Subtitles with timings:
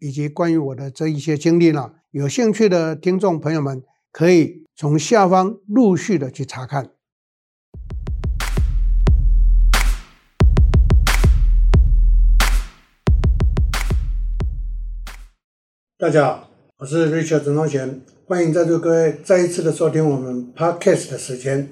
[0.00, 3.82] 以及关于我的这一些经历呢，有兴趣的听众朋友们
[4.12, 6.90] 可以从下方陆续的去查看。
[15.98, 21.70] 大家好，我是 Richard 陈宗贤，欢迎在座各位再一次的收听我们 Podcast 的时间。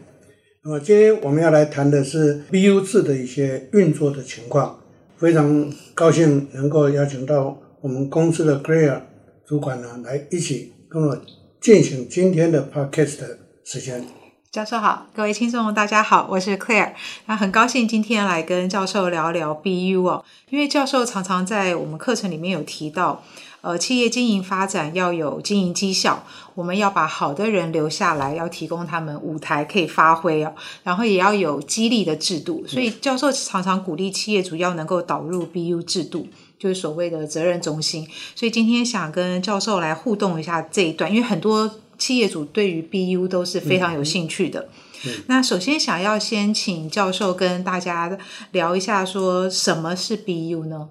[0.64, 4.80] 那么今天我们要来谈的是 BU 制的一些运作的情况，
[5.16, 9.00] 非常高兴能够邀请到我们公司的 Claire
[9.46, 11.16] 主管呢，来一起跟我
[11.60, 14.04] 进行今天的 Podcast 的时间。
[14.50, 16.94] 教授好，各位听众大家好，我是 Claire，
[17.26, 23.22] 那很高兴今天来跟教授聊聊 BU 哦，因为教授常常在我们课程里面有提到。
[23.62, 26.22] 呃，企业经营发展要有经营绩效，
[26.54, 32.64] 我们要把好的人留下来，要提供他们舞台可以发挥哦，然后也要有激励的制度。
[32.68, 36.28] 所以教授常常鼓励企业主要能够导入 BU 制度，
[36.58, 38.06] 就是所谓的责任中心。
[38.34, 44.60] 所以今天想跟教授来互动一下这一段，因为很多企业主对于 BU 都是非常有兴趣的。
[44.60, 44.68] 嗯
[45.06, 48.18] 嗯、那首先想要先请教授跟大家
[48.52, 50.88] 聊一下，说什么是 BU 呢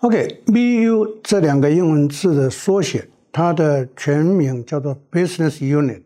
[0.00, 6.02] ？OK，BU 这两个英文字的缩写，它的全名叫做 Business Unit，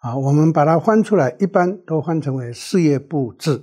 [0.00, 3.62] 啊，我们把它翻出来，一般都翻成为事业部制。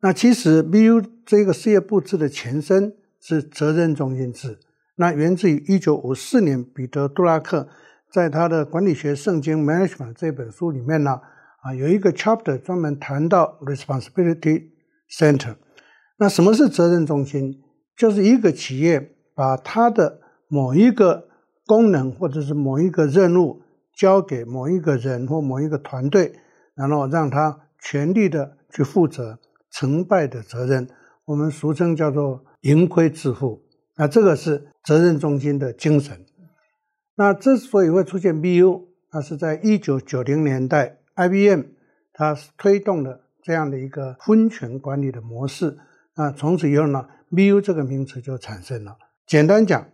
[0.00, 2.94] 那其实 BU 这个事业部制的前身
[3.28, 4.56] 是责任中心制，
[4.94, 7.68] 那源自于一九五四年彼得·杜拉克
[8.12, 11.20] 在他的管理学圣经 Management 这本书里面呢，
[11.62, 14.68] 啊，有一个 chapter 专门谈到 Responsibility
[15.10, 15.56] Center。
[16.18, 17.60] 那什么是责任中心？
[17.96, 21.26] 就是一个企业把它的某一个
[21.66, 23.60] 功能或者是某一个任务
[23.92, 26.32] 交给某一个人或某一个团队，
[26.76, 29.40] 然后让他全力的去负责
[29.72, 30.88] 成败的责任，
[31.24, 33.62] 我们俗称叫做盈亏自负。
[33.96, 36.26] 那这个是责任中心的精神。
[37.14, 41.62] 那之所以会出现 BU，那是在一九九零年代，IBM
[42.12, 45.78] 它推动了这样的一个分权管理的模式。
[46.16, 48.98] 那从此以后呢，BU 这个名词就产生了。
[49.26, 49.88] 简单讲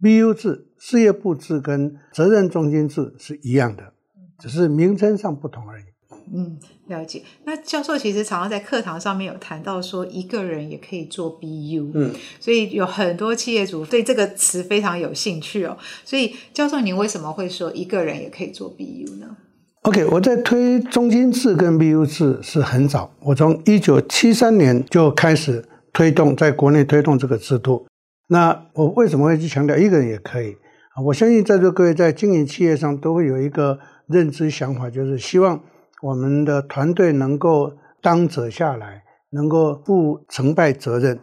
[0.00, 3.92] ，BU 制、事业部制跟责任中心制是一样的，
[4.38, 5.84] 只是名称上不同而已。
[6.32, 7.22] 嗯，了解。
[7.44, 11.90] 那教授其实常常在课堂上面有谈到说，一个人也可以做 BU。
[11.94, 15.76] 嗯，所以有很多企业主对这个词非常有兴趣哦。
[16.04, 19.36] 所以教授，您为什么会说一个人也可以做 BU 呢
[19.82, 25.64] ？OK，我在推中心制跟 BU 制是很早，我从一九七三年就开始。
[25.96, 27.86] 推动在国内推动这个制度，
[28.26, 30.50] 那我为什么会去强调一个人也可以
[30.92, 30.98] 啊？
[31.06, 35.62] 我相信在座各位在经营企业上都会有一个认知想法，就是希望
[36.04, 41.18] 我们的团队能够当责下来，能够负成败责任。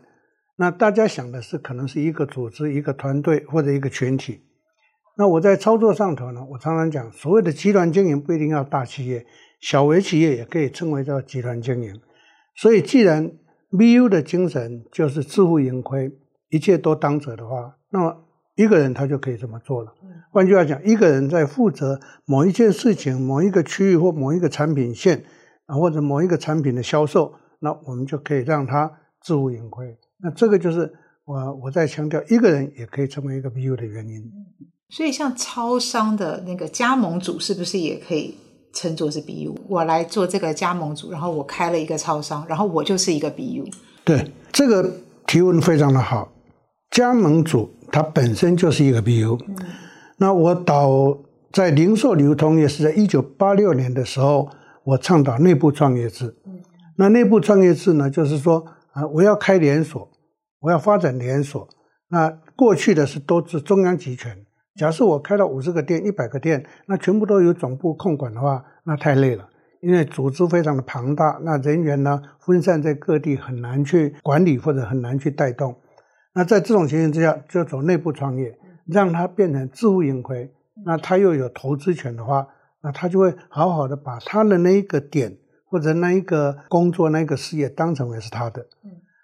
[0.55, 4.41] 那大家想的是可能是一个组织、一个团队或者一个群体。
[5.17, 9.23] 那我在操作上头呢，我常常讲，所谓的集团经营不一定要大企业，
[9.59, 12.01] 小微企业也可以称为叫集团经营。
[12.55, 13.31] 所以既然
[13.69, 16.11] VU 的精神就是自负盈亏，
[16.49, 18.23] 一切都当责的话，那么
[18.55, 19.93] 一个人他就可以这么做了。
[20.31, 25.23] 换句话讲，一个人在负责某一件事情、某一个区域或某一个产品线
[25.65, 28.91] 啊，或者某一个产品的销售，那我们就可以让他
[29.21, 29.97] 自负盈亏。
[30.23, 30.93] 那这个就是
[31.25, 34.23] 我我在强调，一个人也可以成为一个 BU 的原因。
[34.89, 38.35] 所以，像超商的那个加盟主，是不是也可以？
[38.73, 43.69] 称作是 BU，我来做这个加盟组，然后我开了一个超商，然后我就是一个 BU。
[44.05, 44.89] 对，这个
[45.27, 46.31] 提问非常的好。
[46.89, 49.39] 加盟组它本身就是一个 BU。
[49.47, 49.55] 嗯。
[50.17, 51.17] 那我导
[51.51, 54.49] 在零售流通业是在一九八六年的时候，
[54.83, 56.35] 我倡导内部创业制。
[56.45, 56.61] 嗯。
[56.95, 60.09] 那内部创业制呢，就是说啊，我要开连锁，
[60.59, 61.67] 我要发展连锁。
[62.09, 64.37] 那过去的是都是中央集权。
[64.75, 69.47] 假设我开了五十个店、一百个店，那全部都由总部控管的话，那太累了，
[69.81, 75.75] 因为组织非常的庞大，那人员呢分散在各地，很难去管理或者很难去带动。
[76.33, 80.53] 那在这种情形之下，就走内部创业，让它变成自负盈亏。
[80.85, 82.47] 那他又有投资权的话，
[82.81, 88.67] 那他就会好好的把他的那一个点或者那一个工作、那一个事业当成为是他的。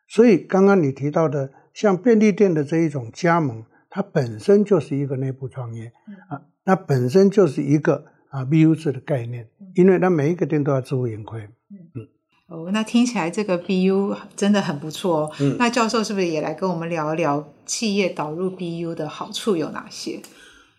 [0.08, 3.64] 所以刚刚你提到的像便利店的这一种加盟。
[3.90, 5.92] 它本身就是一个内部创业
[6.28, 11.42] 啊，那本身就是一个啊 BU 制的概念，因为它每一个店都要自负盈亏。
[11.72, 12.08] 嗯，
[12.48, 15.32] 哦，那听起来这个 BU 真的很不错哦。
[15.40, 20.22] 嗯，那教授是不是也来跟我们聊一聊企业导入 BU 的好处有哪些？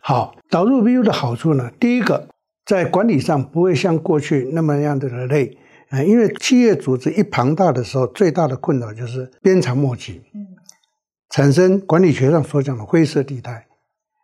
[0.00, 2.28] 好，导入 BU 的好处呢，第一个
[2.64, 5.58] 在管理上不会像过去那么样的累。
[5.90, 10.46] 啊，因为企业组织一庞大的时候，最大的困扰就是鞭长莫及，嗯，
[11.30, 13.66] 产生管理学上所讲的灰色地带。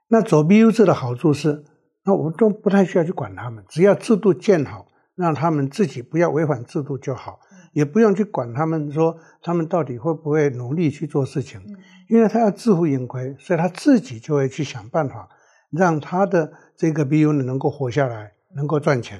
[0.08, 1.64] 那走 BU 制的好处是，
[2.04, 7.38] 那我们都不太需要去管他们，只要制度建好，让他们自己不要违反制度就好，
[7.72, 11.60] 也不用去管他们说他们到底会不会努力去做事情，
[12.08, 15.28] 因为他要自负盈亏，所以他自己就会去想办法
[15.70, 19.18] 让他的这个 BU 呢能够活下来，能够赚钱，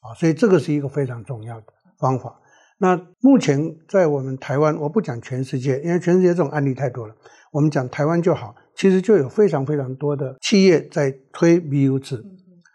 [0.00, 1.66] 啊，所以这个是一个非常重要的。
[1.96, 2.40] 方法。
[2.78, 7.14] 那目前在我们台湾，我不讲全世界，因为全世界这种案例太多了。
[7.52, 12.22] 我们讲台湾就好，其实就有非常非常多的企业在推 BU 制，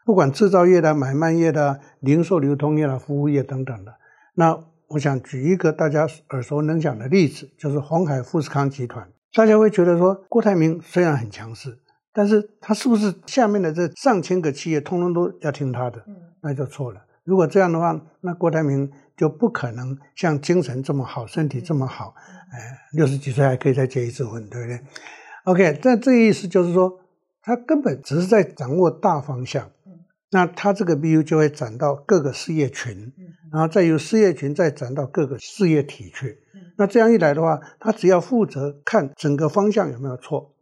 [0.06, 3.94] 不管制造业的、买卖业的、零售流通业的、服务业等等的。
[4.36, 9.08] 那我想举一个大家耳熟能详的例子，就是鸿海富士康集团。
[9.34, 11.78] 大家会觉得说，郭台铭虽然很强势，
[12.12, 16.04] 但是他是不是下面的这上千个企业通通都要听他的？
[16.42, 17.02] 那就错了。
[17.24, 22.16] 如果这样的话，那郭台铭就不可能像精神这么好，身体这么好，
[22.52, 22.58] 哎，
[22.94, 24.80] 六十几岁还可以再结一次婚，对不对
[25.44, 27.00] ？OK，但这个意思就是说，
[27.44, 29.70] 他根本只是在掌握大方向，
[30.32, 33.12] 那他这个 BU 就会转到各个事业群，
[33.52, 36.40] 然后再由事业群再转到各个事业体去。
[36.78, 40.54] 那这样一来的话，他只要负责看整个方向有没有错，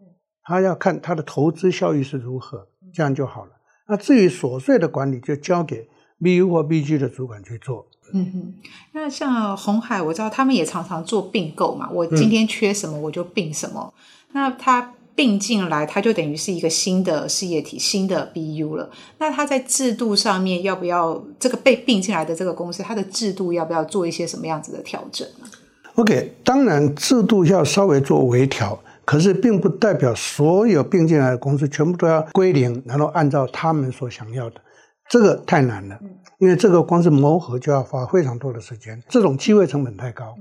[0.44, 3.52] 他要看他的投资效益是如何，这样就好了。
[3.88, 5.88] 那至于琐碎的管理，就交给
[6.20, 7.88] BU 或 BG 的主管去做。
[8.14, 8.54] 嗯哼，
[8.94, 11.90] 那像鸿海，我知道他们也常常做并购嘛。
[11.92, 13.94] 我今天缺什么，我就并什么。
[13.94, 14.02] 嗯、
[14.34, 18.88] 那他并进来，它就等于是一个新的事业体，新的 BU 了。
[19.18, 25.48] 那它在制度上面要不要这个被并进来的这个公司，它的制度要不要做一些什么样子的调整呢
[25.96, 34.62] ？OK，当然制度要稍微做微调，可是并不代表所有并进来的公司全部都要归零，然后按照他们所想要的。
[35.10, 35.98] 这个太难了，
[36.38, 40.36] 因为这个光是磨合就要花非常多的时间，这种机会成本太高。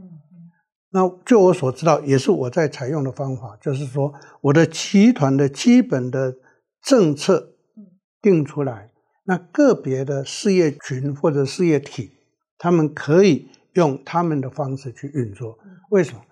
[0.97, 6.35] 那就我所知道，也是我在采用的方法，就是说我的集团的基本的
[6.83, 7.51] 政策
[8.23, 8.91] 定出来，
[9.25, 12.13] 那个别的事业群或者事业体，
[12.57, 15.59] 他们可以用他们的方式去运作。
[15.91, 16.23] 为什么？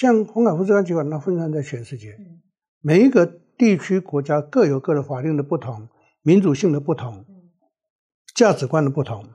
[0.00, 2.16] 像红海富士康集团，它分散在全世界，
[2.80, 3.26] 每一个
[3.58, 5.86] 地区国家各有各的法令的不同，
[6.22, 7.26] 民主性的不同。
[8.34, 9.28] 价值观的不同，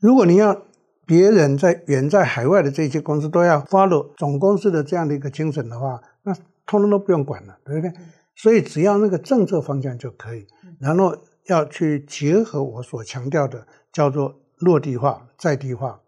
[0.00, 0.62] 如果你要
[1.06, 6.34] 别人在远在海外的这些公司都要 follow 总公司的这样的一个精神的话，那
[6.66, 7.92] 通通都不用管了，对不对？
[8.36, 10.46] 所以只要那个政策方向就可以，
[10.80, 11.16] 然后
[11.46, 16.00] 要去结合我所强调的叫做落地化、在地化。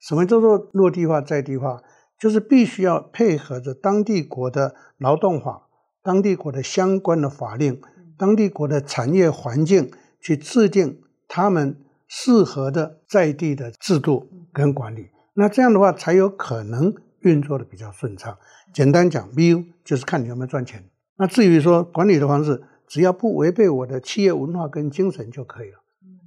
[0.00, 1.82] 什么叫做落地化、在地化？
[2.18, 5.68] 就是必须要配合着当地国的劳动法、
[6.02, 7.80] 当地国的相关的法令、
[8.16, 9.90] 当地国的产业环境
[10.20, 11.00] 去制定。
[11.26, 18.38] 他们适合的在地的制度跟管理，那这样的话才有可能运作的比较顺畅。
[18.72, 20.88] 简单讲，BU 就是看你有没有赚钱。
[21.18, 25.78] 那至于说管理的方式，只要不违背我的企业文化跟精神就可以了。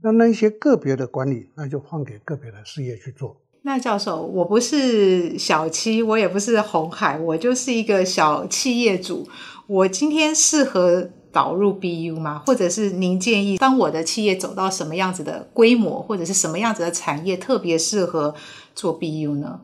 [0.03, 3.41] 那那一些个别的管理，那就换给个别的事业去做。
[3.63, 9.27] 那教授，我不是小七，我也不是红海，我就是一个小企业主。
[9.65, 11.09] 我今天适合。
[11.37, 12.41] 导入 BU 吗？
[12.47, 18.33] 或者是您建议，当我的企业走到什么样子的规模，或者是什么样子的产业，特别适合
[18.73, 19.59] 做 BU 呢？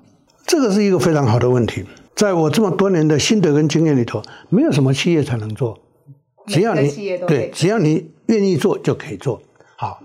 [0.46, 1.84] 这个是一个非常好的问题。
[2.16, 5.80] 在我这么多年的心得跟经验里头，没有什么企业才能做，
[6.46, 6.92] 只要你
[7.26, 9.42] 对，只要你愿意做就可以做。
[9.76, 10.04] 好，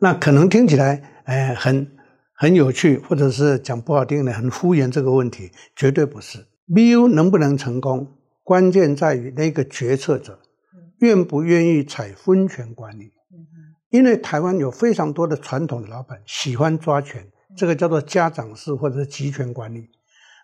[0.00, 1.86] 那可能听起来哎很
[2.34, 6.46] 很有趣，或者是讲不好听的很敷衍这个问题，绝对不是。
[6.74, 8.06] BU 能不能成功，
[8.42, 10.38] 关键在于那个决策者。
[11.00, 13.12] 愿不愿意采分权管理？
[13.90, 17.26] 因为台湾有非常多的传统的老板喜欢抓权，
[17.56, 19.88] 这个叫做家长式或者是集权管理。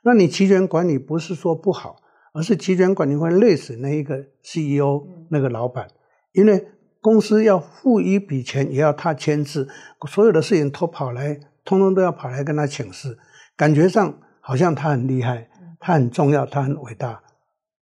[0.03, 1.97] 那你集权管理不是说不好，
[2.33, 5.89] 而是集权管理会累死那一个 CEO 那个老板，
[6.33, 6.67] 因为
[7.01, 9.69] 公司要付一笔钱也要他签字，
[10.09, 13.17] 所有的事情都跑来，通通都要跑来跟他请示，
[13.57, 15.49] 感觉上好像他很厉害，
[15.79, 17.23] 他很重要，他很伟大。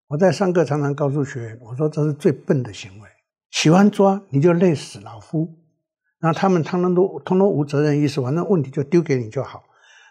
[0.09, 3.09] 我在上课常常告诉学员，我说这是最笨的行为。
[3.51, 5.49] 喜欢抓你就累死老夫，
[6.19, 9.63] 然后他们通通都通通无责任意识，反正问题就丢给你就好。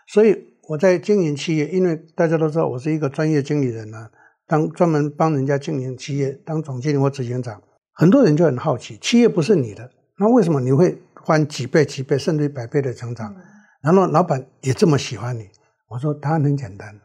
[0.07, 0.35] 所以
[0.69, 4.09] 我在经营企业，因为大家都知道我是一个专业经理人呢，
[4.47, 7.62] 当专门帮人家经营企业，当总经理或执行长，
[7.93, 13.35] 很多人就很好奇，企业不是你的，那为什么你会翻几倍、几倍，甚至于百倍的成长？
[13.81, 15.50] 然后老板也这么喜欢你？
[15.89, 17.00] 我说答案很简单，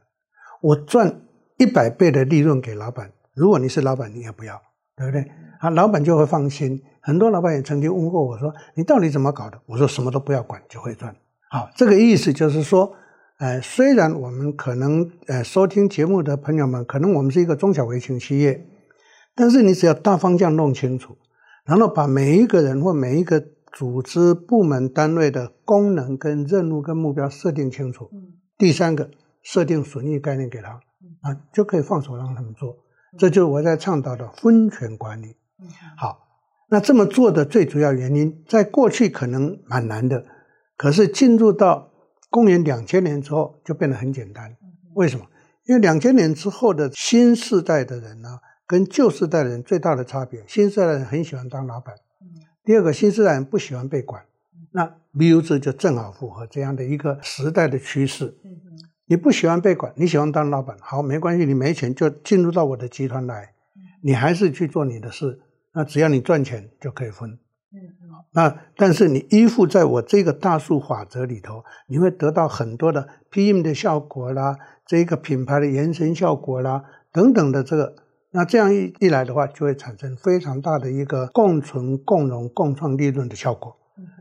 [0.63, 1.21] 我赚
[1.59, 4.61] 一百倍的利润给老板，如果你是老板，你也不要，
[4.97, 5.31] 对不对？
[5.61, 6.81] 啊，老板就会放心。
[7.03, 11.15] 很多老板也曾经问过我说：“你到底怎么搞的？”我说：“什么都不要管，就会赚。”
[11.51, 12.95] 好，这个意思就是说。
[13.41, 18.67] 呃，虽然我们可能呃收听节目的朋友们，可能我们是一个中小微型企业，
[19.37, 21.17] 但是你只要大方向弄清楚，
[21.65, 23.41] 然后把每一个人或每一个
[23.73, 28.11] 组织部门单位的功能跟任务跟目标设定清楚。
[28.57, 29.09] 第三个，
[29.41, 30.81] 设定损益概念给他，
[31.21, 32.77] 啊，就可以放手让他们做。
[33.19, 35.37] 这就是我在倡导的分权管理。
[35.97, 36.29] 好，
[36.69, 40.25] 那这么做的最主要原因，在过去可能蛮难的，
[40.77, 41.91] 可是进入到
[42.31, 44.57] 公元两千年之后就变得很简单，
[44.95, 45.27] 为什么？
[45.65, 51.95] 因为两千年之后的新世代的人呢，跟旧世代的人最大的差别，新世代的人很喜欢当老板。
[52.65, 54.23] 第二个，新世代人不喜欢被管。
[54.73, 58.37] 那 BU 制就正好符合这样的一个时代的趋势。
[59.09, 63.55] 你不喜欢被管，你喜欢当老板，好，没关系，你没钱就进入到我的集团来，
[64.03, 65.41] 你还是去做你的事，
[65.73, 67.39] 那只要你赚钱就可以分。
[67.73, 67.81] 嗯，
[68.33, 77.95] 那但是你依附在我这个大数法则里头，你会得到很多的 PM 的效果啦，这个品牌的延伸效果啦，等等的这个，
[78.31, 83.77] 那这样一一来的话，就会产生非常大的一个共存、共荣、共创利润的效果。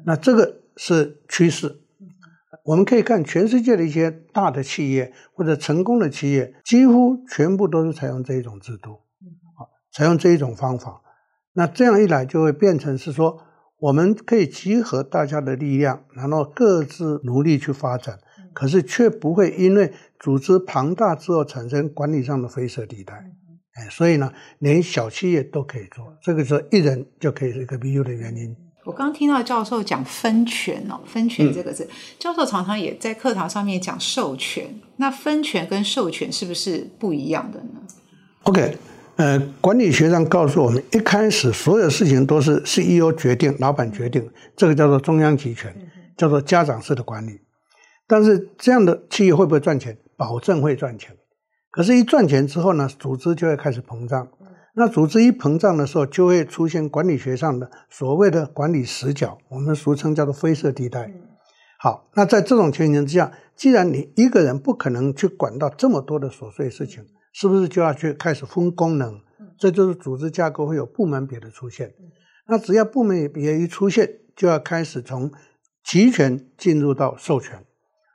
[0.06, 1.78] 那这个是趋势，
[2.68, 8.92] 我们可以看全世界的一些大的企业或者成功的企业，几乎全部都是采用这一种制度，
[9.56, 11.02] 啊，采用这一种方法。
[11.54, 13.42] 那这样一来，就会变成是说，
[13.80, 18.20] 我们可以集合大家的力量，然后各自努力去发展，
[18.54, 23.14] 可是却不会因为组织庞大之后产生管理上的灰色地带。
[23.76, 28.54] 哎，所以呢，连小企业都可以做，这个是一人就可以是一个 BU 的原因。
[28.88, 34.80] 我刚听到教授讲分权哦，分权这个字，嗯、教授常常也在课堂上面讲授权。
[34.96, 37.82] 那分权跟授权是不是不一样的呢
[38.44, 38.78] ？OK。
[39.18, 45.76] 呃，管理学上告诉我们，一开始所有事情都是 CEO 决定，老板决定，这个叫做中央集权，
[46.16, 47.42] 叫做家长式的管理。
[48.08, 49.98] 但是这样的企业会不会赚钱？
[50.16, 51.14] 保证会赚钱。
[51.72, 54.28] 可是，一赚钱之后呢，组织就会开始膨胀。
[54.80, 61.12] 那组织一膨胀的时候，就会出现管理学上的所谓的管理死角，我们俗称叫做灰色地带。
[61.80, 67.04] 好，那在这种情形之下，既然你一个人不可能去管到这么多的琐碎事情。
[67.34, 69.20] 是不是就要去开始分功能？
[69.60, 71.94] 这就是组织架构会有部门别的出现。
[72.48, 75.32] 那只要部门别一出现，就要开始从
[75.84, 77.64] 集权进入到授权。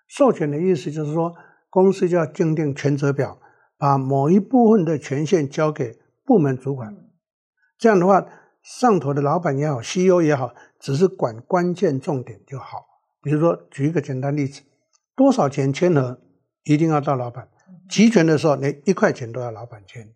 [0.09, 1.35] 授权的意思就是说，
[1.71, 3.38] 公司就要订定权责表，
[3.78, 5.97] 把某一部分的权限交给
[6.33, 6.97] 部门主管。
[7.77, 8.27] 这样的话，
[8.62, 12.87] 上头的老板也好，CEO 也好，只是管关键重点就好。
[13.21, 14.62] 比如说，举一个简单例子，
[15.15, 16.19] 多少钱签核
[16.65, 17.49] 一定要到老板。
[17.91, 20.09] 集权的时候，连一块钱都要老板签。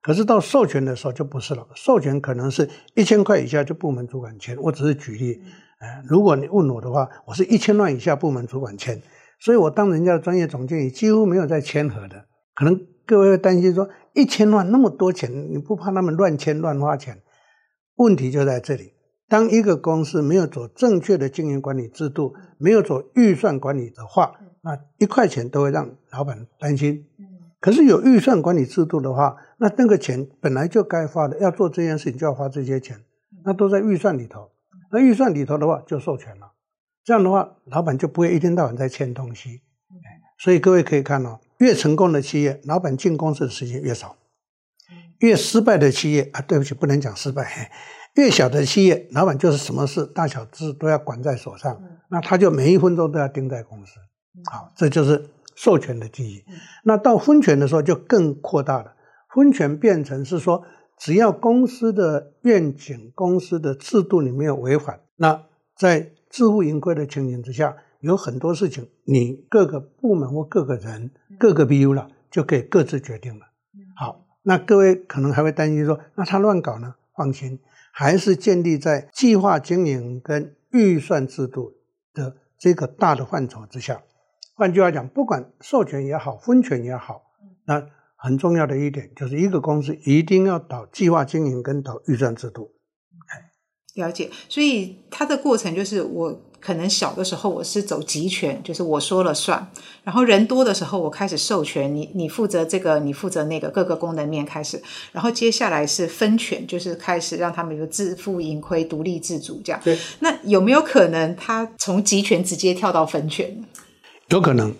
[0.00, 1.66] 可是到授权的时候就不是了。
[1.74, 4.56] 授权可能是一千块以下就部门主管签。
[4.62, 5.42] 我只是举例，
[5.80, 9.02] 呃，如果你问我的话，我是一千万以下部门主管签。
[9.40, 12.26] 所以我当人家的专业总经理，几乎没有在签核的。
[12.54, 17.22] 可能各位会担心说，一千万那么多钱，你不怕他们乱签乱花钱？
[17.96, 18.94] 问题就在这里。
[19.28, 27.06] 当一个公司没有走正确的经营管理制度，没有走预算管理的话，那一块钱都会让老板担心。
[27.58, 33.00] 可是有预算管理制度的话，那那个钱本来就该花的，要做这件事情就要花这些钱，
[33.44, 34.50] 那都在预算里头。
[34.90, 36.52] 那预算里头的话就授权了，
[37.04, 39.62] 这样的话老板就不会一天到晚在签东西。
[40.38, 44.16] 所以各位可以看到，越成功的企业，老板进公司的时间越少；
[45.20, 47.70] 越失败的企业啊，对不起，不能讲失败。
[48.14, 53.92] 越小的企业，老板就是什么事大小事都要管在手上，那他就每一分钟都要盯在公司。
[54.50, 56.44] 好，这就是授权的记忆。
[56.82, 58.94] 那到分权的时候就更扩大了，
[59.32, 60.64] 分权变成是说，
[60.98, 65.44] 只要公司的愿景、公司的制度你没有违反，那
[65.78, 73.46] 在自负盈亏的情形之下，有很多事情你各个部门或各个人、各个 BU 了就可以各自决定了。
[73.96, 76.94] 好，那各位可能还会担心说，那他乱搞呢？
[77.16, 77.58] 放心。
[77.94, 81.74] 还是建立在计划经营跟预算制度
[82.14, 84.02] 的这个大的范畴之下。
[84.54, 87.22] 换句话讲，不管授权也好，分权也好，
[87.66, 92.72] 那很重要的一点就是一个公司一定要导计划经营跟导预算制度。
[93.94, 99.68] 了解，所以它的过程就是我可能小的时候我是走集权，就是我说了算。
[100.04, 104.80] 然后人多的时候，我开始授权你，你负责这个，你负责那个，各个功能面开始。
[105.10, 109.80] 然后接下来是分权，就是开始让他们有自负盈亏、独立自主这样。
[109.82, 109.98] 对。
[110.20, 113.64] 那有没有可能他从集权直接跳到分权？
[114.28, 114.72] 有可能。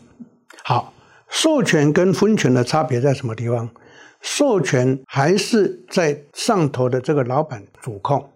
[0.62, 0.94] 好，
[1.28, 3.68] 授权跟分权的差别在什么地方？
[4.20, 8.31] 授权还是在上头的这个老板主控。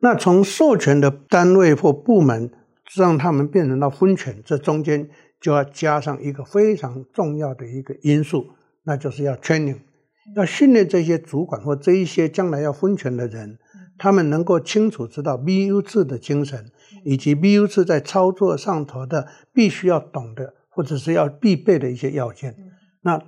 [0.00, 2.50] 那从授权的单位或部门
[2.96, 8.46] 让他们变成了分权，这中间就要加上一个非常重要的一个因素，
[8.84, 9.80] 那就是要 training，
[10.36, 13.58] 要训练这些主管或这一些将来要分权的人，
[13.98, 16.70] 他们能够清楚知道 BU 制的精神，
[17.04, 22.54] 以及 BU 制在操作上头的必须要懂的或者是要必备的一些要件。
[23.02, 23.20] 那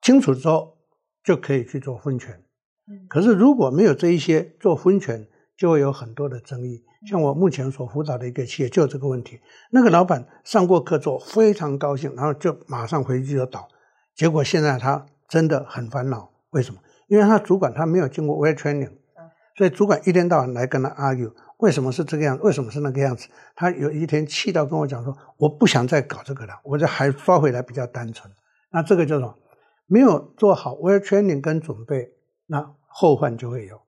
[0.00, 0.78] 清楚之后
[1.24, 2.40] 就可以去做分权。
[3.08, 5.26] 可是如果没有这一些做分权，
[5.62, 9.38] 就会有很多的争议，像我目前所辅导的一个企业，就有这个问题。
[9.70, 13.68] 那个老板上过课之后非常高兴，然后就马上回去就倒，
[14.12, 16.28] 结果现在他真的很烦恼。
[16.50, 16.80] 为什么？
[17.06, 18.90] 因为他主管他没有经过 well training，
[19.56, 22.42] 所以主管一天到晚来跟他 argue，为什么是这个样子？
[22.42, 23.28] 为什么是那个样子？
[23.54, 28.28] 他有一天气到跟我讲说：“我不想再搞这个了，我这还抓回来比较单纯。”
[28.72, 29.38] 那这个叫做
[29.86, 32.10] 没有做好 well training 跟准备，
[32.48, 33.80] 那后患就会有。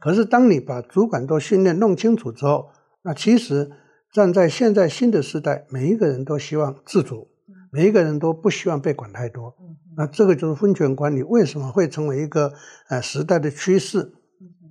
[0.00, 2.70] 可是，当你把主管都训练弄清楚之后，
[3.02, 3.70] 那其实
[4.10, 7.28] 站在现在新的时代，每一个人都希望自主，
[7.70, 9.54] 每一个人都不希望被管太多。
[9.98, 12.50] 那这个就是分权管理为什么会成为一个
[12.88, 14.10] 呃时代的趋势，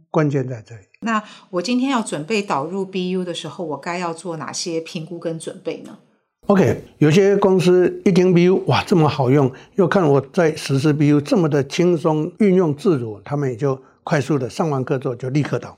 [0.09, 0.81] 关键在这里。
[1.01, 5.99] 那我今天要准备导入 BU 的时候，我该要做哪些评估跟准备呢
[6.47, 13.79] ？OK，有些公司一听 BU 哇这么好用，又看我在实施 BU 这么的轻松运用自如，他们也就。
[14.09, 15.77] 快速的上完课之后就立刻到，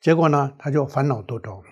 [0.00, 1.62] 结果呢，他就烦恼多多。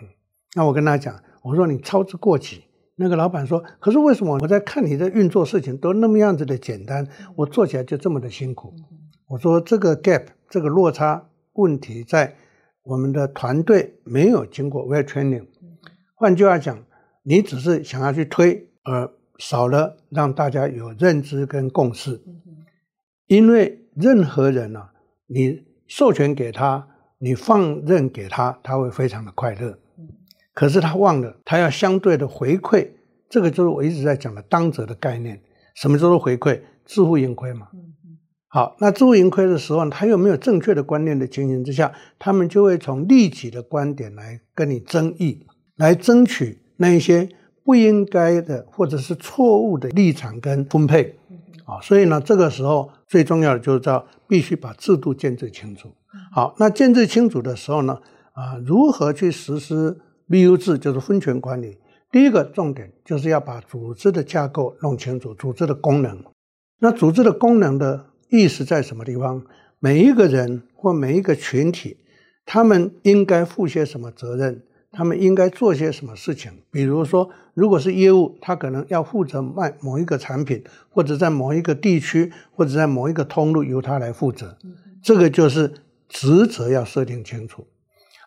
[0.54, 2.64] 那我跟他讲，我说你操之过急。
[2.96, 8.74] 那个老板说，可是为什么我在看你的运作事情都那么样子的简单，我做起来就这么的辛苦？
[9.28, 12.36] 我说这个 gap 这个落差问题在
[12.82, 15.46] 我们的团队没有经过 well training。
[16.14, 16.84] 换句话讲，
[17.22, 22.20] 你只是想要去推，而少了让大家有认知跟共识。
[23.26, 24.92] 因为任何人呢、啊，
[25.28, 25.72] 你。
[25.86, 26.86] 授权给他，
[27.18, 29.78] 你放任给他，他会非常的快乐。
[30.52, 32.88] 可是他忘了，他要相对的回馈。
[33.28, 35.40] 这个就是我一直在讲的当责的概念。
[35.74, 36.60] 什么叫做回馈？
[36.84, 37.68] 自负盈亏嘛。
[38.46, 45.44] 好，那自负盈亏的时候，他又没有正确的观念的情形之下，他们就会从利己的观点来跟你争议，
[45.76, 47.28] 来争取那一些
[47.64, 51.18] 不应该的或者是错误的立场跟分配。
[51.64, 55.92] 啊，所以呢，这个时候最重要的就是要必须把制度建制清楚。
[56.32, 57.98] 好，那建制清楚的时候呢，
[58.32, 59.98] 啊，如何去实施
[60.28, 61.78] BU 制，就是分权管理。
[62.10, 66.22] 第一个重点就是要把组织的架构弄清楚，组织的功能。
[66.80, 69.42] 那组织的功能的意思在什么地方？
[69.80, 71.96] 每一个人或每一个群体，
[72.46, 74.62] 他们应该负些什么责任？
[74.94, 76.52] 他们应该做些什么事情？
[76.70, 84.56] 比如说，如果是业务，他可能要负责卖某一个产品，或者在某一个地区，或者在某一个通路由他来负责。
[85.02, 85.74] 这个就是
[86.08, 87.66] 职责要设定清楚。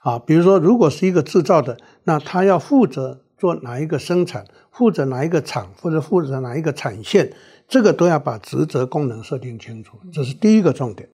[0.01, 7.31] 啊，比如说，如果是一个制造的，那他要负责做哪一个生产，负责哪一个厂，或者负责哪一个产线，
[7.67, 9.97] 这个都要把职责功能设定清楚。
[10.11, 11.09] 这是第一个重点。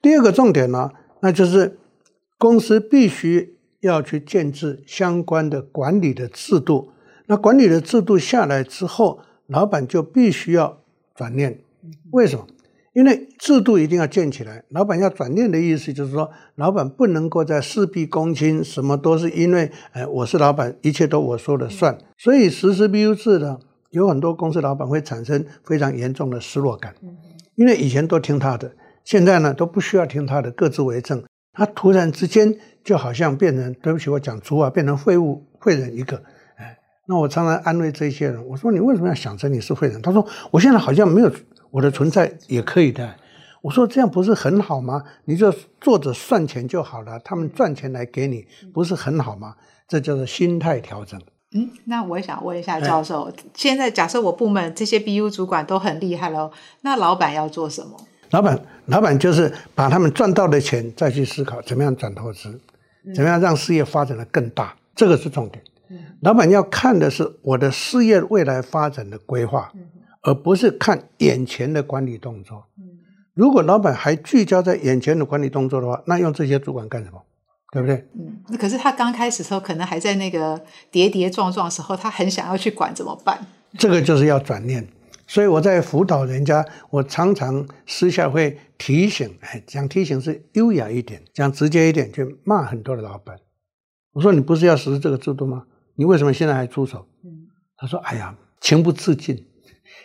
[0.00, 1.78] 第二个重点呢，那就是
[2.36, 3.56] 公司必须。
[3.82, 6.90] 要去建制相关的管理的制度，
[7.26, 10.78] 那管理的制度下来之后，老板就必须要
[11.14, 11.60] 转念。
[12.12, 12.46] 为什么？
[12.94, 14.62] 因为制度一定要建起来。
[14.68, 21.96] 老板要转念的意思就是说，老板不能够在事必躬亲，什么都是因为，哎，我是老板，一切都我说了算。
[22.18, 23.58] 所以实施 BU 制呢，
[23.90, 26.94] 有很多公司老板会产生非常严重的失落感，
[27.56, 28.72] 因为以前都听他的，
[29.04, 31.24] 现在呢都不需要听他的，各自为政。
[31.54, 36.22] 他突然之间就好像变成，对不起，我讲粗啊，变成废物废人一个。
[36.56, 40.00] 哎，那我常常安慰这些人，我说你为什么要想着你是废人？
[40.02, 41.32] 他说我现在好像没有
[41.70, 43.14] 我的存在也可以的。
[43.60, 45.04] 我说这样不是很好吗？
[45.26, 49.54] 你就坐着算钱就好了，他们赚钱来给你，不是很好吗？
[49.86, 51.20] 这叫做心态调整。
[51.54, 57.96] 嗯，那我也想问一下教授，哎、现在假设我部门这些 BU 主管都很厉害了，那老板要做什么？
[58.30, 62.58] 老板，老板就是把他们赚到的钱再去思考怎么样转投资，
[63.14, 65.62] 怎么样让事业发展的更大，这个是重点。
[66.20, 69.72] 老板要看的是我的事业未来发展的规划，
[70.22, 72.64] 而不是看眼前的管理动作。
[73.34, 77.20] 如果老板还聚焦在眼前的管理动作的话，那用这些主管干什么？
[77.72, 78.06] 对不对？
[78.14, 80.60] 嗯，可是他刚开始的时候，可能还在那个
[80.90, 83.46] 跌跌撞撞的时候，他很想要去管，怎么办？
[83.78, 84.86] 这个就是要转念。
[85.32, 93.34] 所以我在辅导人家，我常常私下会提醒，哎，讲提醒是优雅一点，讲直接一点，就骂很多的老板。
[94.12, 95.64] 我说你不是要实施这个制度吗？
[95.94, 97.06] 你为什么现在还出手？
[97.24, 99.46] 嗯，他说：哎呀，情不自禁，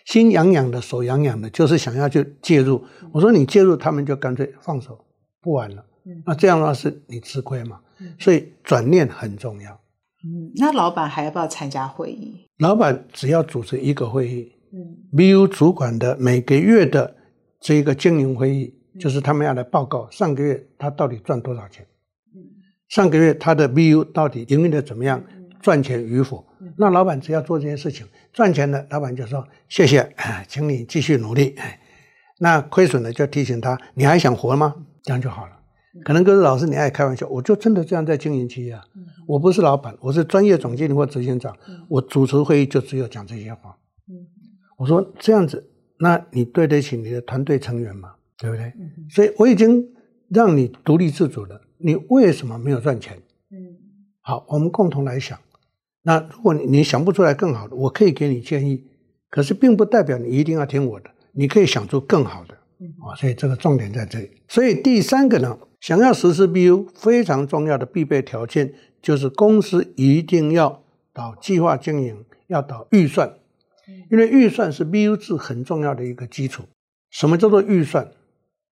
[0.06, 2.86] 心痒痒的，手痒痒的，就是想要去介入。
[3.12, 4.98] 我说你介入，他们就干脆放手，
[5.42, 5.84] 不玩了。
[6.26, 7.82] 那这样的话是你吃亏嘛？
[8.18, 9.74] 所以转念很重要。
[10.24, 12.48] 嗯，那老板还要不要参加会议？
[12.60, 14.57] 老板只要主持一个会议，嗯
[15.14, 17.16] ，BU 主管的每个月的
[17.60, 21.86] 这个经营会议，就是他们要来报告上个月他到底赚多少钱，
[22.36, 22.42] 嗯，
[22.88, 25.24] 上个月他的 BU 到底营运的怎么样，
[25.62, 26.46] 赚钱与否？
[26.76, 31.80] 那老板只要做这件事情，赚钱的老板就说谢谢，哎， 请你继续努力，哎，
[32.40, 34.76] 那亏损的就提醒他，你还想活吗？
[35.04, 35.54] 这样就好了。
[36.04, 38.84] 可能各位老师你爱开玩笑，我就真的这样在经营企业啊。
[39.26, 41.56] 我不是老板，我是专业总经理或执行长，
[41.88, 43.76] 我主持会议就只有讲这些话。
[44.78, 48.14] 我说这样子，那你对得起你的团队成员吗？
[48.38, 48.72] 对不对？
[49.10, 49.86] 所以我已经
[50.30, 53.18] 让你独立自主了，你为什么没有赚钱？
[53.52, 53.76] 嗯
[54.22, 55.38] 好，我们共同来想。
[56.04, 58.84] 那如果你想不出来更好的，我可以给你建议，
[59.30, 62.54] 可是并不代表你一定要听我的，你可以想出更好的。
[62.54, 64.30] 啊，所以这个重点在这里。
[64.48, 73.34] 所以第三个呢，想要实施 BU 非常重要的必备条件，就是公司一定要导计划经营，要导预算，
[74.10, 76.64] 因为预算是 BU 制很重要的一个基础。
[77.10, 78.12] 什么叫做预算？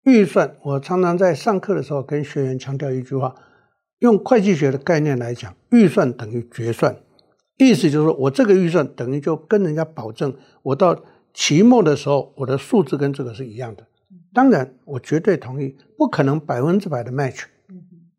[0.03, 3.35] 预算，我常常在上课的时候跟学员强调一句话，
[3.99, 6.97] 用会计学的概念来讲，预算等于决算，
[7.57, 13.87] 意思就是说我这个预算等于就跟人家保证，我到期末的时候，我的数字跟这个是一样的。
[14.33, 17.43] 当然，我绝对同意，不可能百分之百的 match，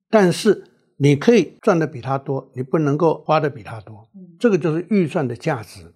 [0.09, 0.64] 但是
[0.96, 5.92] 你可以赚的比他多，你不能够花的比他多，这个就是预算的价值。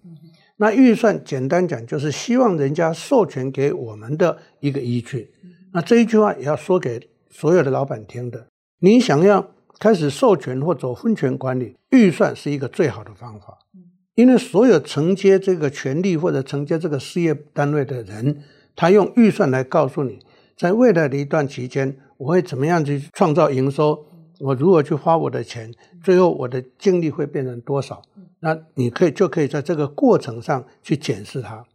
[0.61, 5.31] 那预算简单讲就是希望人家授权给我们的一个依据。
[5.73, 8.47] 那这一句话也要说给所有的老板听的，
[8.79, 13.57] 你想要开始授权或走分权管理，预算是一个最好的方法，
[14.15, 18.43] 因为所有承接这个权利或者承接这个事业单位的人。
[18.75, 20.19] 他用预算来告诉你，
[20.57, 24.05] 在未来的一段期间，我会怎么样去创造营收？
[24.39, 25.73] 我如何去花我的钱？
[26.01, 28.01] 最后我的净利会变成多少？
[28.41, 31.65] 那你可以就可以在这个过程上去检视它。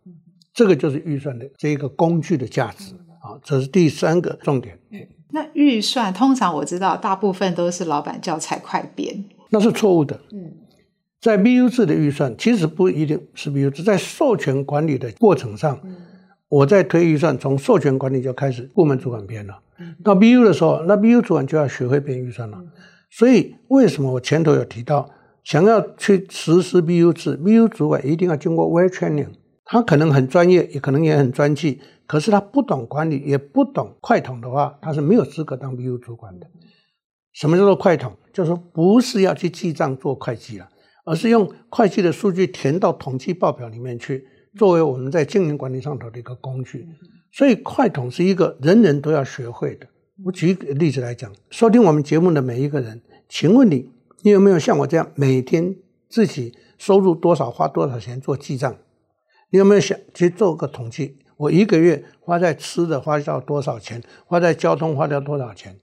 [0.52, 4.78] 这个就是预算的这一个工具的价值啊，这是第三个重点。
[5.32, 10.20] 那预算通常我知道，大部分都是老板叫财会编，那是错误的。
[10.32, 10.52] 嗯，
[11.20, 15.80] 在 BU 制的预算其实不一定是 BU 制，在授权管理的过程上。
[16.48, 19.58] 我在推预算，从授权管理就开始，部门主管编了。
[20.04, 22.56] 到 BU 的时候，那 BU 主管就要学会编预算了。
[23.10, 25.10] 所以，为什么我前头有提到，
[25.44, 29.28] 想要去实施 BU 制，BU 主管一定要经过 well training。
[29.66, 36.46] 他可能很专业，也可能也很专气，可是他不懂管理，也不懂快统的话，他是没有资格当 BU 主管的。
[37.32, 38.12] 什么叫做快统？
[38.32, 40.68] 就是说不是要去记账做会计了，
[41.04, 44.26] 而是用会计的数据填到统计报表里面去。
[44.56, 46.86] 作为我们在经营管理上头的一个工具，
[47.32, 49.86] 所以快统是一个人人都要学会的。
[50.24, 53.90] 我举个例子来讲，收听我们节目的每一个人，请问你，
[54.24, 55.76] 你有没有像我这样每天
[56.08, 58.74] 自己收入多少、花多少钱做记账？
[59.50, 61.18] 你有没有想去做个统计？
[61.36, 64.02] 我一个月花在吃的花掉多少钱？
[64.24, 65.78] 花在交通花掉多少钱？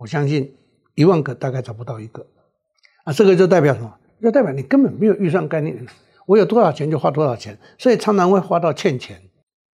[0.00, 0.54] 我相信
[0.94, 2.26] 一万个大概找不到一个。
[3.04, 3.94] 啊，这个就代表什么？
[4.22, 5.86] 就代表你根本没有预算概念。
[6.26, 9.22] 我有多少钱就花多少钱，所以常常会花到欠钱，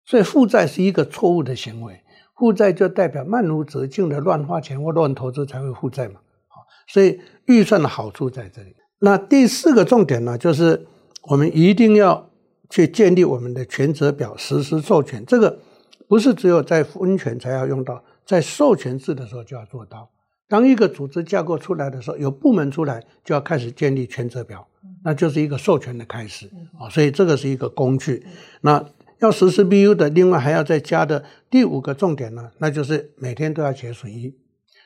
[0.04, 2.00] 所以负债是一个错误的行为。
[2.37, 6.20] 负债就代表漫无止境的乱花钱或乱投资才会负债嘛。
[6.48, 8.74] 好，所以预算的好处在这里。
[8.98, 10.87] 那第四个重点呢，就是
[11.22, 12.31] 我们一定要
[12.70, 15.24] 去建立我们的权责表，实施授权。
[15.26, 15.59] 这个
[16.07, 20.09] 不是只有在分权才要用到，在授权制的时候就要做到。
[20.48, 24.66] 当一个组织架构出来的时候，有部门出来就要开始建立权责表。
[25.05, 28.24] 那就是一个授权的开始啊，所以这个是一个工具。
[28.61, 28.85] 那
[29.18, 34.33] 要实施 BU 的，另外还要再加的第五个重点呢，那就是每天都要结损益。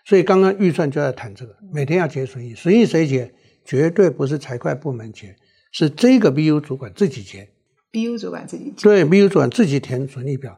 [0.06, 3.34] 所以刚刚预算就在谈这个，每天要结损益，损益谁结？
[3.64, 5.34] 绝对不是财会部门结，
[5.72, 7.48] 是这个 BU 主管自己结。
[7.90, 8.82] BU 主管自己结。
[8.84, 10.56] 对，BU 主管自己填损益表。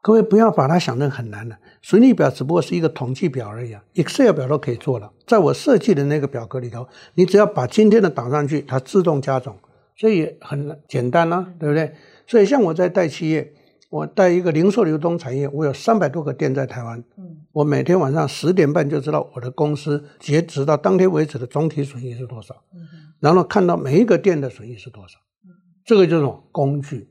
[0.00, 5.12] 各位不要把它想得很难了，损益表只不过是一个统计表而已啊，Excel 表都可以做了。
[5.26, 9.58] 在我设计的那个表格里头，你只要把今天的打上去，它自动加总，
[9.96, 11.92] 所以很简单啊，对不对？
[12.26, 13.52] 所以像我在带企业，
[13.92, 16.98] 我带一个零售流通产业，我有三百多个店在台湾。
[17.18, 22.54] 嗯，我每天晚上十点半就知道我的公司截止到当天为止的总体损益是多少。
[22.72, 22.80] 嗯，
[23.20, 25.18] 然后看到每一个店的损益是多少。
[25.44, 25.52] 嗯，
[25.84, 27.10] 这个就是工具。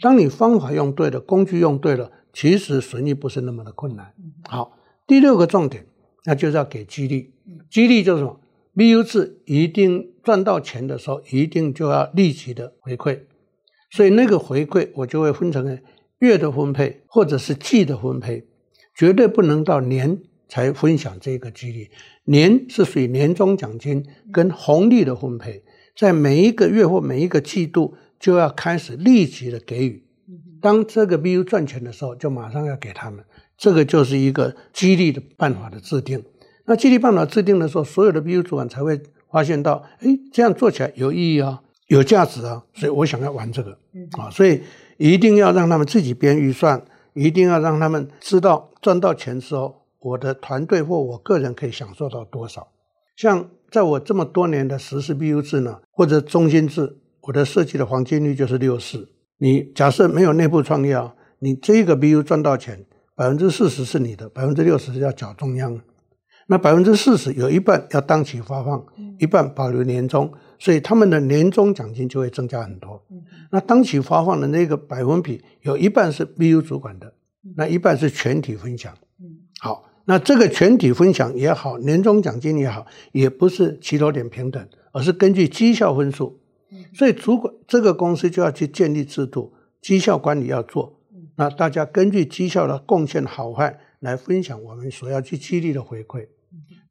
[0.00, 4.14] 当你方法用对了，工具用对了，其实损益不是那么的困难。
[4.48, 5.84] 好，第六个重点，
[6.24, 7.34] 那就是要给激励。
[7.68, 8.40] 激励就是什么
[8.74, 13.20] ？BU 制一定赚到钱的时候，一定就要立即的回馈。
[13.90, 15.78] 所以那个回馈，我就会分成
[16.22, 18.46] 月的分配，或者是季的分配，
[18.96, 21.90] 绝对不能到年才分享这个激励。
[22.24, 25.62] 年是属于年终奖金跟红利的分配，
[25.96, 27.94] 在每一个月或每一个季度。
[28.22, 30.00] 就要开始立即的给予，
[30.60, 33.24] 当这个 BU 赚钱的时候，就马上要给他们。
[33.58, 36.22] 这个就是一个激励的办法的制定。
[36.66, 43.76] 那激励办法制定的时候，所有的 BU 主管才会发现到，哎，这样做起来有意义啊，有价值啊，所以我想要玩这个
[44.12, 44.60] 啊，所以
[45.02, 46.80] 一定要让他们自己编预算，
[47.12, 52.68] 一定要让他们知道赚到钱之后，我的团队或我个人可以享受到多少。
[53.16, 56.98] 像在我这么多年的实施 BU 制呢，或者中心制。
[57.22, 59.08] 我的设计的黄金率就是六四。
[59.38, 62.84] 你假设没有内部创业啊，你这一个 BU 赚到钱，
[63.16, 65.80] 百分之四十是你的，百分之六十是要缴中央。
[66.46, 68.84] 那百分之四十有一半要当期发放，
[69.18, 73.04] 一半保留年终，所以他们的年终奖金就会增加很多。
[73.50, 77.12] 那当期发放的那个百分比有一半是 BU 主管的，
[77.56, 78.96] 那一半是全体分享。
[79.58, 86.38] 好，那这个全体分享也好，年终奖金也好，也不是起头点平等，而是根据绩效分数。
[86.94, 91.00] 所以，主管这个公司就要去建立制度，绩效管理要做。
[91.34, 96.28] 那大家根据绩效的贡献好坏来分享我们所要去激励的回馈，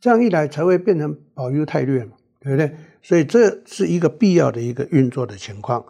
[0.02, 2.76] 这样一来才会变成保优汰劣嘛，对不对？
[3.02, 5.86] 所以这是一个必要的一个运作的情况。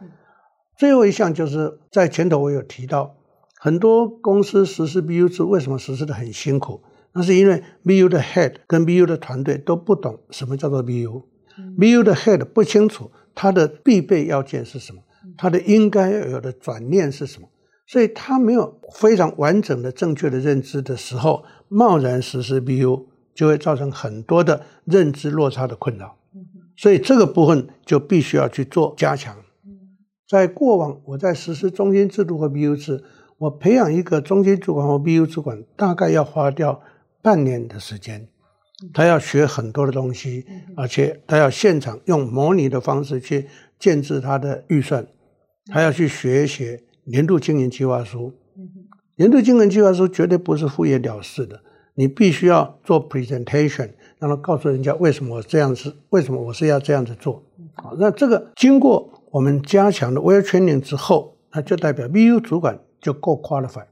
[0.77, 3.15] 最后一项就是在前头我有提到，
[3.59, 6.81] 很多公司实施 BU 制，为什么实施的很辛苦？
[7.13, 13.11] 那是因为 BU 的 head 跟 BU 的团队都不懂什么叫做 BU，BU 的 head 不清楚。
[13.33, 15.01] 它的必备要件是什么？
[15.37, 17.47] 它的应该要有的转念是什么？
[17.87, 26.17] 所以他没有非常完整的、正确的认知的时候，贸然实施 BU 就会造成很多的认知落差的困扰。
[26.77, 29.35] 所以这个部分就必须要去做加强。
[30.27, 33.03] 在过往，我在实施中心制度和 BU 制，
[33.37, 36.81] 我培养一个中心主管或 BU 主管，大概要花掉
[37.21, 38.27] 半年的时间。
[38.93, 45.05] 他要学很多的东西，而且他要现场用模拟的方式去建制他的预算，
[45.65, 48.33] 他要去学一学年度经营计划书。
[49.17, 51.61] 年度经营计划书绝对不是敷衍了事的，
[51.93, 53.91] 你必须要做 presentation，
[54.21, 57.43] 然后告诉人家为什么我这样子，为什么我是要这样子做。
[57.73, 63.87] 好，那这个经过我们加强的 well training 之后，那就代表 BU 主管就够 qualified。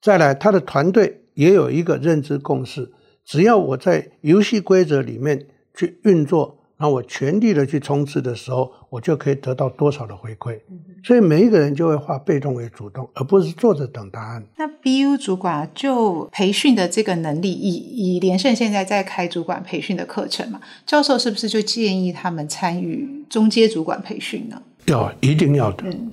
[0.00, 2.92] 再来，他的团队也有一个认知共识。
[3.24, 10.58] 只要我在游戏规则里面去运作，然后我全力的去冲刺的时候，我就可以得到多少的回馈。
[11.04, 14.42] 所以每一个人就会化被动为主动，而不是坐着等答案。
[14.56, 24.62] 那 BU 主管就培训的这个能力，以以连胜现在在开主管培训的课程嘛，教授是不是就建议他们参与中阶主管培训呢？
[24.86, 25.84] 要，一定要的。
[25.86, 26.12] 嗯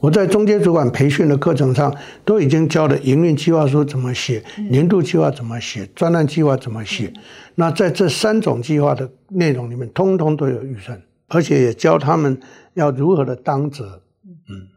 [0.00, 7.12] 我在中间主管培训的课程上，都已经教了营运计划书怎么写，年度计划怎么写，专案计划怎么写。
[7.56, 12.40] 那在这三种计划的内容里面，通通都有预算，而且也教他们
[12.74, 14.02] 要如何的当责。
[14.24, 14.68] 嗯，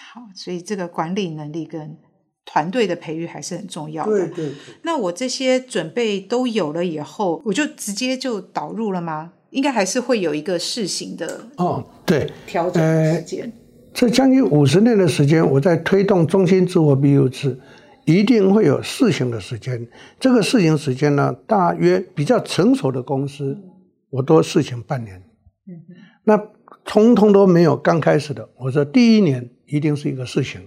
[0.00, 1.98] 好，所以这个管理能力跟
[2.46, 4.10] 团队的培育还是很重要的。
[4.10, 4.54] 对对对。
[4.82, 9.32] 那我这些准备都有了以后，我就直接就导入了吗？
[9.50, 13.52] 应该还是会有一个试行的哦，对，调整的时间。
[13.94, 17.58] 这将近五十年的时间，我在推动中心制或 BU 制，
[18.04, 19.86] 一定会有试行的时间。
[20.18, 23.58] 这个试行时间呢，大约比较成熟的公司，
[24.10, 25.22] 我都试行半年。
[26.24, 26.40] 那
[26.84, 30.60] 通通都没有刚开始的，我说第一年一定是一个试行。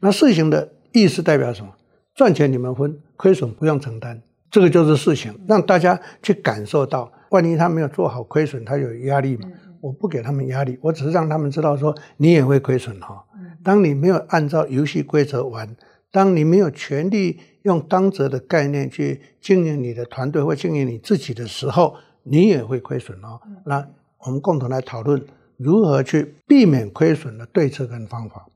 [0.00, 1.72] 那试行的意思代表什么？
[2.14, 4.20] 赚钱你们分，亏损不用承担。
[4.50, 9.48] 这个就是试行，让大家去感受到，万一他没有做好，亏损他有压力嘛。
[9.84, 13.22] 我不给他们压力，我只是让他们知道说，你也会亏损哈。
[13.62, 15.76] 当你没有按照游戏规则玩，
[16.10, 23.38] 当你没有全力用当责的概念去经营你的团队或经营你自己的时候，你也会亏损哦。
[23.66, 23.86] 那
[24.20, 25.22] 我们共同来讨论
[25.58, 28.46] 如何去避免亏损的对策跟方法。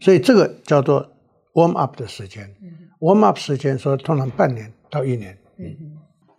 [0.00, 1.08] 所以这个叫做
[1.52, 2.52] warm up 的时间。
[2.98, 5.38] warm up 时间说通常半年到一年。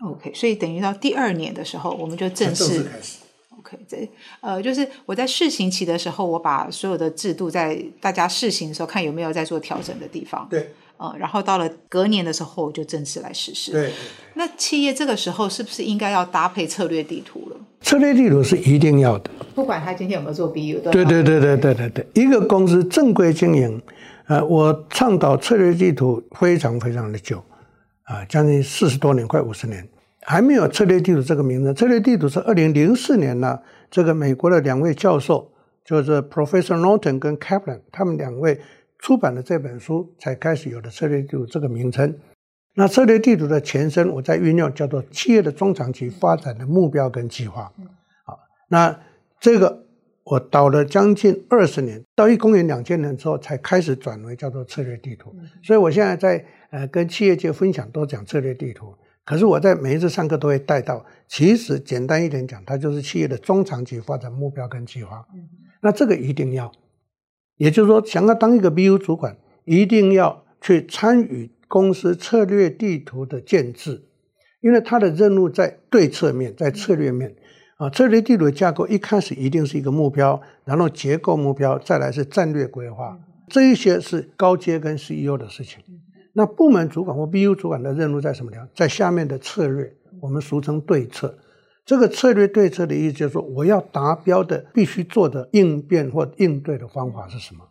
[0.02, 2.86] OK，所以等于到第二年的时候，我们就正式。
[3.66, 4.10] ok 这
[4.42, 10.72] 呃就是我在试行期的时候我把所有的制度在大家试行的时候看有没有在做调整的地方对。
[10.98, 13.92] 呃然后到了隔年的时候就正式来实施对
[14.36, 17.58] 那企业这个时候是不是应该要搭配策略地图了？
[17.82, 21.74] 策略地图是一定要的不管他今天有没有做 BU，的对对对对对。
[21.74, 23.82] 对对一个公司正规经营
[24.28, 27.44] 呃我倡导策略地图非常非常的久
[28.04, 29.86] 啊将近四十多年快五十年
[30.26, 31.74] 还没有策略地图这个名字。
[31.74, 33.60] 策略地图是二零零四年呢，
[33.92, 35.52] 这个美国的两位教授，
[35.84, 38.60] 就是 Professor Norton 跟 Kaplan，他们两位
[38.98, 42.18] 出版的这本书，才开始有了策略地图这个名称。
[42.74, 47.72] 那策略地图的前身，我在运用叫做企业的中长期发展的目标跟计划。
[48.26, 49.00] 好，那
[49.40, 49.86] 这个
[50.24, 55.34] 我导了将近二十年，到一公元两千年之后，才开始转为叫做策略地图。
[55.64, 58.94] 所以我现在在呃跟企业界分享，都讲策略地图。
[59.26, 65.26] 可是我在每一次上课都会带到，其实简单一点讲，它就是企业的中长期发展目标跟计划。
[65.82, 66.72] 那这个一定要，
[67.58, 74.04] 也就是说，想要当一个 BU 主管，一定要去参与公司策略地图的建制，
[74.62, 77.36] 因为它的任务在对策面，在策略面
[77.78, 77.90] 啊。
[77.90, 85.84] 策略地图的架构一开始一定是一个目标，然后结构目标，再来是战略规划，这一些是高阶跟 CEO 的事情。
[86.38, 88.68] 那部门主管或 BU 主管的任务在什么地方？
[88.76, 91.34] 在下面的策略，我们俗称对策。
[91.86, 97.66] 这个策略对策的意思就是说，我要达标的必须做的应变或应对的方法是什么？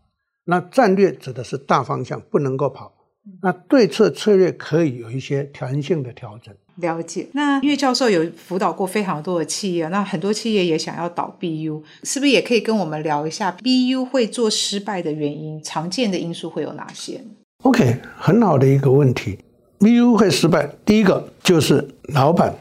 [0.45, 2.95] 那战略指的是大方向，不能够跑。
[3.43, 6.55] 那对策策略可以有一些弹性的调整。
[6.77, 7.29] 了解。
[7.33, 15.63] 那因为教授有辅导过非常多的企业，那很多企业也想要导 BU，是不是也可以跟我们聊一下 BU 会做失败的原因？
[15.63, 17.23] 常见的因素会有哪些
[17.65, 19.39] ？OK，很好的一个问题。
[19.81, 22.55] BU 会失败，第一个就是老板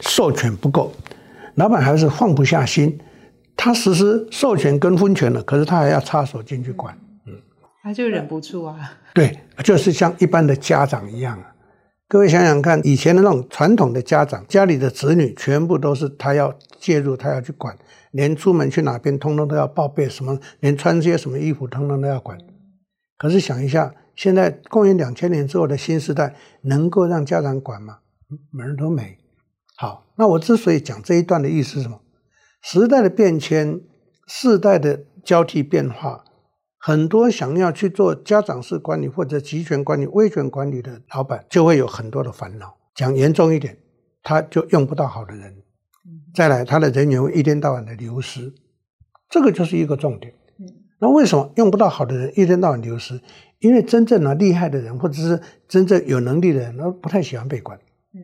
[0.00, 0.92] 授权不够，
[1.54, 2.98] 老板还是放不下心。
[3.56, 7.34] 他实施授权跟分权了，可是他还要插手进去管，嗯，
[7.82, 8.76] 他就忍不住啊。
[9.14, 11.52] 对，就是像一般的家长一样啊。
[12.08, 17.76] 各位想想看，以前的那种传统的家长，家里的子女全部都是他要介入，他要去管，
[18.12, 22.38] 连出门去哪边，通通都要报备，什么连穿些什么衣服，通通都要管。
[23.18, 23.92] 可是想一下。
[24.14, 27.98] 现在公元两千年之后的新时代，能够让家长管吗？
[28.50, 29.18] 门儿都没。
[29.76, 32.00] 好，那我之所以讲这一段的意思是什么？
[32.60, 33.80] 时代的变迁，
[34.26, 36.24] 世代的交替变化，
[36.78, 42.76] 很多想要去做家长式管理或者集权管理、威权管理的老板，就会有很多的烦恼。
[42.94, 43.76] 讲严重一点，
[44.22, 45.56] 他就用不到好的人。
[46.34, 48.52] 再来，他的人员会一天到晚的流失，
[49.28, 50.32] 这个就是一个重点。
[51.00, 53.20] 那为什么用不到好的人，一天到晚流失？
[53.62, 57.78] 因为真正呢厉害的人，或者是真正有能力的人，他不太喜欢被管。
[58.12, 58.20] 嗯，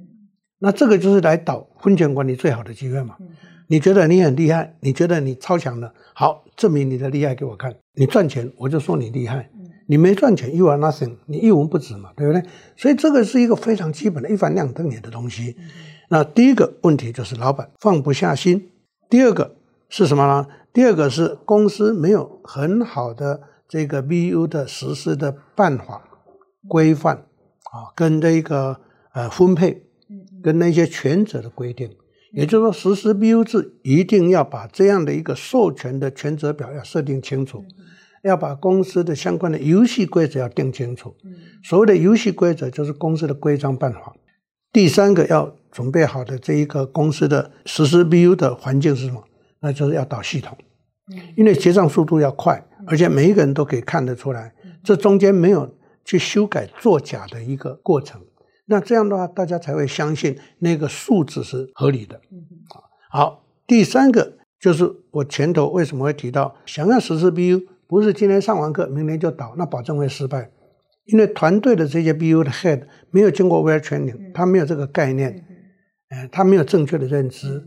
[0.58, 3.14] 那这个就是来导婚前管理最好的机会嘛。
[3.20, 3.28] 嗯，
[3.68, 7.72] 你觉得你很厉害，你觉得你超强了，好，证明你的厉害给我看。
[7.94, 9.48] 你赚钱，我就说你厉害。
[9.54, 12.42] 嗯，你没赚钱，you are nothing，你一文不值嘛，对不对？
[12.76, 15.54] 所以这个是一个非常基本的一翻两瞪眼的东西。
[15.56, 15.68] 嗯，
[16.08, 18.70] 那第一个问题就是老板放不下心，
[19.08, 19.54] 第二个
[19.88, 20.48] 是什么呢？
[20.72, 23.40] 第二个是公司没有很好的。
[23.68, 26.02] 这个 BU 的实施的办法、
[26.66, 28.80] 规范啊，跟这个
[29.12, 29.82] 呃分配，
[30.42, 31.94] 跟那些权责的规定，
[32.32, 37.62] 也就是说，实施 BU 制一定要把这样的一个授权的权责表要设定清楚，
[38.22, 41.14] 要把公司的相关的游戏规则要定清楚。
[41.62, 44.14] 所谓的游戏规则就是公司的规章办法。
[44.72, 49.22] 第三个要准备好的这一个公司的实施 BU 的环境是什么？
[49.60, 50.56] 那就是要导系统，
[51.36, 52.64] 因为结账速度要快。
[52.88, 58.20] 而且每一个人都可以看得出来，这中间没有去修改作假的一个过程。
[58.66, 62.20] 那这样的话，大家才会相信那个数字是合理的。
[63.10, 70.50] 好，第三个就是我前头为什么会提到，想要实施 BU，不是今天上完课，明天就倒，那保证会失败。
[71.06, 75.42] 因为团队的这些 BU 的 head 没有经过 well training，他没有这个概念，
[76.30, 77.66] 他没有正确的认知，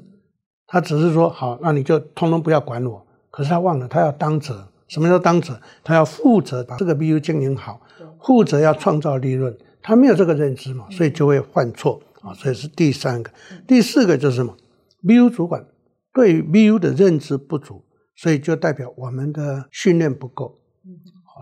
[0.67, 3.07] 他只是说好，那你就通通不要管我。
[3.31, 4.70] 可是他忘了，他要当责。
[4.91, 5.57] 什么叫当责？
[5.85, 7.79] 他要负责把这个 BU 经营好，
[8.21, 9.57] 负责要创造利润。
[9.81, 12.33] 他没有这个认知嘛，所以就会犯错啊。
[12.33, 13.31] 所以是第三个，
[13.65, 14.53] 第四个就是什么
[15.01, 15.65] ？BU 主管
[16.13, 17.85] 对于 BU 的认知不足，
[18.17, 20.59] 所以就代表我们的训练不够。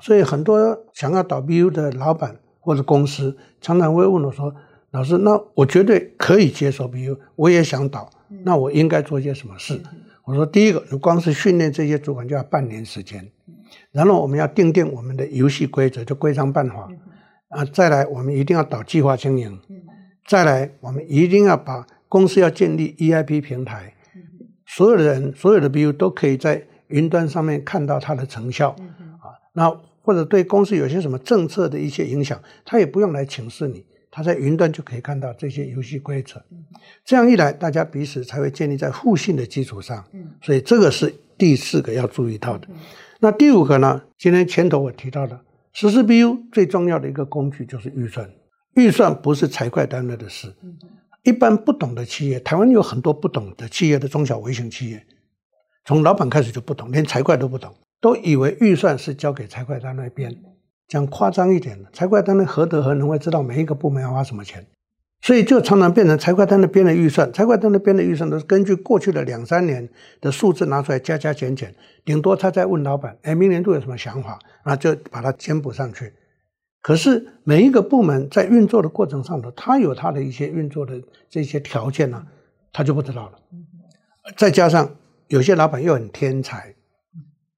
[0.04, 4.54] 所以很多想要导 BU 的老板或者公司，常常会问我说
[4.92, 8.08] ：“老师，那我绝对可以接受 BU，我也想导，
[8.44, 9.82] 那我应该做些什么事？”
[10.24, 13.28] 我说：“第一个，你光是训练这些主管就要半年时间。”
[13.92, 16.88] 然后我们要定定我们的游戏规则，就规章办法
[17.50, 17.66] 啊。
[17.66, 19.60] 再来，我们一定要导计划经营。
[20.28, 23.94] 再来，我们一定要把公司要建立 EIP 平台，
[24.66, 28.88] 所有的人，所有的 BU 都可以在云端上面看到它的成效，嗯、
[29.22, 29.70] 啊，那
[30.02, 36.40] 或者对公司有些什么政策的一些影响，他也不用来请示你，他在云端就可以看到这些游戏规则。
[36.52, 36.64] 嗯、
[37.04, 40.04] 这样一来，大家彼此才会建立在互信的基础上。
[40.14, 42.68] 嗯、所以这个是第四个要注意到的。
[43.22, 44.02] 那第五个呢？
[44.18, 45.42] 今天前头我提到的，
[45.74, 48.30] 实施 BU 最重要的一个工具就是预算。
[48.76, 50.56] 预算不是财会单位的事。
[51.24, 55.06] 一般不懂的企业，台湾有很多不懂的企业的中小微型企业，
[55.84, 60.34] 从老板开始就不懂，连财会都不懂，都以为预算是交给财会单位编。
[60.88, 64.66] 讲夸张一点的，财会单位何德何能会知道每一个部门要花什么钱？
[65.22, 69.88] 所以就常常变成财会单位编的预算，财会单位编的预算都是根据过去的两三年
[70.22, 76.14] 的数字拿出来加加减减，顶多他再问老板，哎，明年度有什么想法，然后就把它填补上去。
[76.82, 82.26] 可是每一个部门在运作的过程上头，他有他的一些运作的这些条件呢、
[82.72, 83.34] 他就不知道了。
[84.38, 84.96] 再加上
[85.28, 86.74] 有些老板又很天才，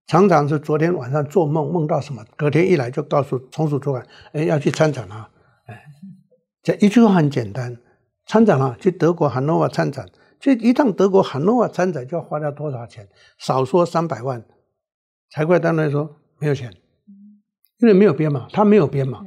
[0.08, 4.04] 常常是昨天晚上做梦梦到什么，隔天一来就告诉从属主管，
[4.34, 5.30] 哎，要去参展啊，
[5.68, 5.80] 哎，
[6.64, 7.78] 这一句话很简单，
[8.26, 10.08] 参展啊，去德国汉诺瓦参展，
[10.40, 13.08] 这一趟德国汉诺瓦参展就要花掉多少钱？
[13.38, 14.44] 少说三百万，
[15.32, 16.72] 财会单位说没有钱。
[17.80, 19.26] 因为没有编码，他没有编码，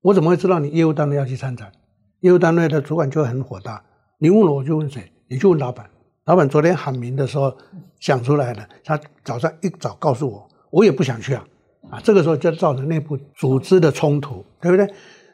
[0.00, 1.72] 我怎么会知道你业务单位要去参展？
[2.20, 3.82] 业务单位的主管就会很火大。
[4.18, 5.10] 你问了我就问谁？
[5.26, 5.90] 你就问老板。
[6.26, 7.52] 老板昨天喊名的时候
[7.98, 11.44] 想出来了，他早上一早告诉我，我也不想去啊。
[11.90, 14.88] 啊，这个时候就造成内部组织的冲突，对不对？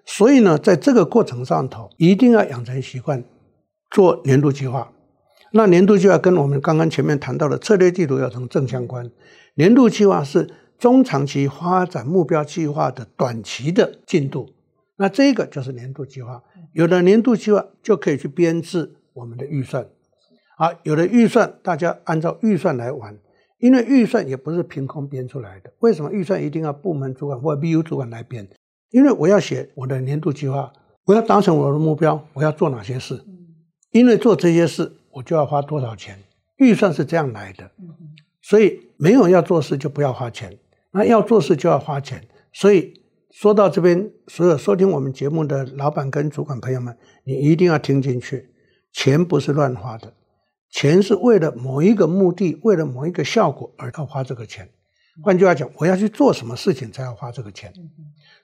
[0.04, 3.22] 所以呢，在这个过程上头，一定要养成习惯
[3.90, 4.92] 做年度计划。
[5.52, 9.10] 那年度计划跟我们刚刚前面谈到的策略地图要成正相关。
[9.54, 10.48] 年度计划是。
[10.78, 14.50] 中长期发展目标计划的短期的进度，
[14.96, 16.42] 那这个就是年度计划。
[16.72, 19.86] 有了年度计划，就可以去编制我们的预算。
[20.56, 23.16] 好，有了预算，大家按照预算来玩，
[23.60, 25.72] 因为预算也不是凭空编出来的。
[25.78, 28.48] 为什么预算一定要部门主管或 BU 主管来编？
[28.92, 30.72] 因为我要写我的年度计划，
[31.04, 33.20] 我要达成我的目标，我要做哪些事？
[33.90, 36.16] 因为做这些事，我就要花多少钱？
[36.58, 37.68] 预算是这样来的。
[38.40, 40.56] 所以没有要做事，就不要花钱。
[40.92, 42.22] 那要做事就要花钱，
[42.52, 48.50] 所以说到这边，所有收听我们节目的老板跟主管朋友们，你一定要听进去。
[48.92, 50.12] 钱不是乱花的，
[50.70, 54.68] 钱是为了某一个目的，为了某一个效果而要花这个钱。
[55.22, 57.72] 换句话讲，我要去做什么事情才要花这个钱。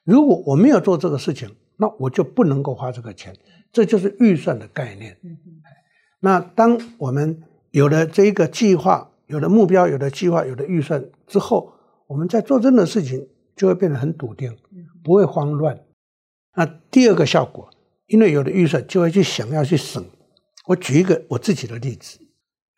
[0.09, 3.37] 如果我没有做这个事情，那我就不能够花这个钱。
[3.71, 5.15] 这就是预算的概念。
[6.21, 7.43] 那当我们
[7.73, 11.75] 有了这一个计划，有了目标，有了计划，有了预算之后，
[12.07, 14.57] 我们在做任何事情就会变得很笃定，
[15.05, 15.79] 不会慌乱。
[16.57, 17.69] 那第二个效果，
[18.07, 20.03] 因为有了预算，就会去想要去省。
[20.69, 22.19] 我举一个我自己的例子，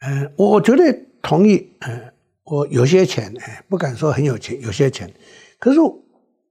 [0.01, 2.13] 嗯，我绝对同意，嗯，
[2.43, 5.09] 我有些钱，哎，不敢说很有钱，有些钱，
[5.61, 5.79] 可是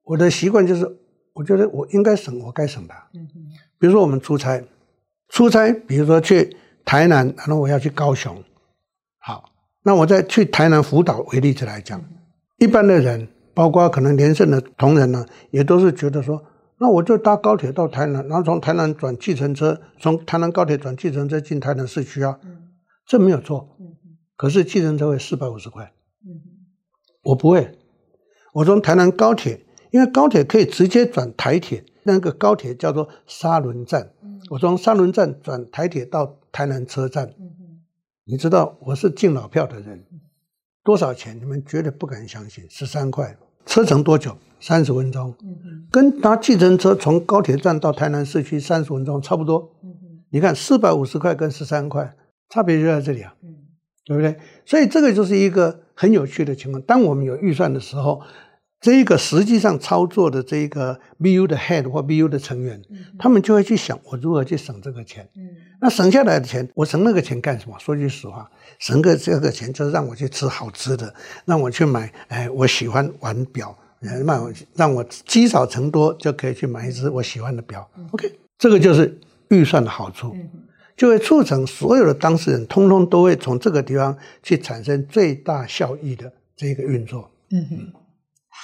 [0.10, 0.84] 我的习惯就是，
[1.34, 3.10] 我觉得我应该省，我该省吧。
[3.14, 3.46] 嗯嗯。
[3.78, 4.60] 比如说我们出差，
[5.30, 8.44] 出差，比如说去台南，然后我要去高雄，
[9.20, 9.52] 好，
[9.84, 12.04] 那我再去台南辅导为例子来讲。
[12.58, 16.44] 一般的人，包括可能连胜的同仁呢，也都是觉得说，
[16.80, 22.40] 那我就搭高铁到台南，然后从台南转计程车，从台南高铁转计程车进台南市区啊，
[23.06, 23.78] 这没有错。
[24.36, 25.94] 可是计程车会四百五十块，
[27.22, 27.78] 我不会，
[28.54, 29.62] 我从台南高铁，
[29.92, 34.12] 因为高铁可以直接转台铁，那个高铁叫做沙仑站，
[34.52, 37.34] 我从沙仑站转台铁到台南车站，
[38.26, 40.06] 你知道我是敬老票的人。
[40.84, 41.40] 多少钱？
[41.40, 43.36] 你们绝对不敢相信，十三块。
[43.66, 44.38] 车程多久？
[44.60, 45.36] 三十分钟。
[45.92, 49.72] 跟搭计程车从高铁站到台南市区三十分钟差不多。
[50.30, 52.16] 你看四百五十块跟十三块，
[52.50, 53.36] 差别就在这里啊。
[53.44, 53.56] 嗯。
[54.06, 54.38] 对不对？
[54.66, 56.82] 所以这个就是一个很有趣的情况。
[56.84, 58.22] 当我们有预算的时候。
[58.82, 65.28] 这一个实际上操作的这一个 BU 的 head 或 BU 的成员，嗯、他们就会去想我如何去省这个钱。
[65.36, 65.50] 嗯、
[65.82, 67.78] 那省下来的钱，我省那个钱干什么？
[67.78, 68.50] 说句实话，
[68.80, 71.14] 省个这个钱就是让我去吃好吃的，
[71.44, 77.86] 让我去买哎我喜欢玩表，让我让我积少成多就可以去买一只我喜欢的表。
[77.98, 79.20] 嗯、OK，这个就是
[79.50, 80.50] 预算的好处，嗯、
[80.96, 87.30] 就会促成所有的当事人通通都会从这个地方去产生最大效益的这个运作。
[87.52, 87.94] 嗯哼。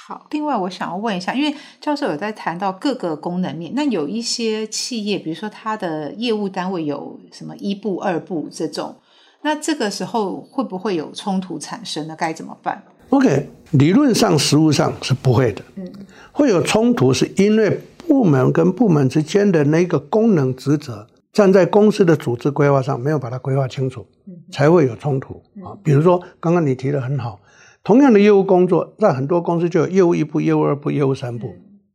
[0.06, 8.94] 好，另外我想要问一下，因为教授有在谈到各个功能面，那有一些企业，比如说它的业务单位有什么一部、二部这种，
[9.42, 12.14] 那这个时候会不会有冲突产生呢？
[12.16, 15.64] 该怎么办？OK，理论上、实务上是不会的。
[15.74, 15.92] 嗯，
[16.30, 24.06] 会有冲突是因为部门跟部门之间的那个功能职责，站在公司的组织规划上没有把它规划清楚。
[24.26, 24.34] 嗯。
[24.52, 25.74] 才会有冲突啊。
[25.82, 27.40] 比如说刚刚你提的很好，
[27.86, 31.54] 同样的业务工作，在很多公司就有业务一部、业务二部、业务三部。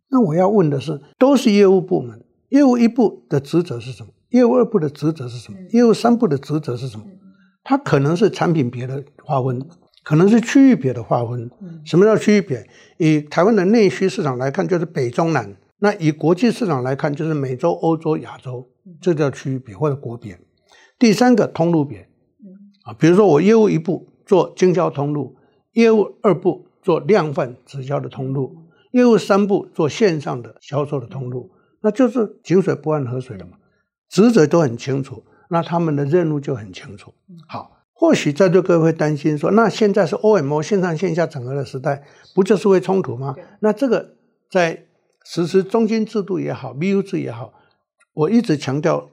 [0.10, 4.10] 那我要问的是，都是业务部门，业务一部的职责是什么？
[4.30, 5.58] 业务二部的职责是什么？
[5.72, 7.04] 业务三部的职责是什么？
[7.62, 9.62] 它可能是产品别的划分，
[10.02, 11.52] 可能是区域别的划分。
[11.84, 12.66] 什么叫区域别？
[12.98, 15.54] 以台湾的内需市场来看，就是北中南。
[15.80, 18.66] 那以国际市场来看，就是美洲、欧洲、亚洲，
[19.02, 20.40] 这叫区域别或者国别。
[20.98, 22.08] 第三个通路别，
[22.84, 25.36] 啊，比如说我业务一部做经销通路，
[25.74, 28.56] 业务二部做量贩直销的通路，
[28.92, 31.52] 业务三部做线上的销售的通路，
[31.82, 33.58] 那就是井水不犯河水了嘛，
[34.10, 37.14] 职责都很清楚，那他们的任务就很清楚。
[37.48, 42.04] 好，或许在座各位会担心说，那现在是 OMO 线上线下整合的时代，
[42.36, 43.36] 不就是会冲突吗？
[43.60, 44.16] 那这个
[44.50, 44.86] 在
[45.24, 47.54] 实施中心制度也好，BU 制也好，
[48.14, 49.10] 我一直强调